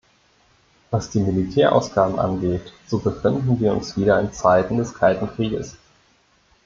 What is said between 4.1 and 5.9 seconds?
in Zeiten des Kalten Krieges.